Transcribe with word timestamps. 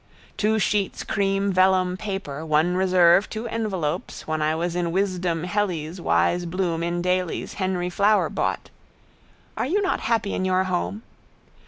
Two 0.35 0.57
sheets 0.57 1.03
cream 1.03 1.53
vellum 1.53 1.95
paper 1.95 2.43
one 2.43 2.75
reserve 2.75 3.29
two 3.29 3.47
envelopes 3.49 4.25
when 4.25 4.41
I 4.41 4.55
was 4.55 4.75
in 4.75 4.91
Wisdom 4.91 5.43
Hely's 5.43 6.01
wise 6.01 6.47
Bloom 6.47 6.81
in 6.81 7.03
Daly's 7.03 7.53
Henry 7.61 7.91
Flower 7.91 8.27
bought. 8.27 8.71
Are 9.55 9.67
you 9.67 9.79
not 9.79 9.99
happy 9.99 10.33
in 10.33 10.43
your 10.43 10.63
home? 10.63 11.03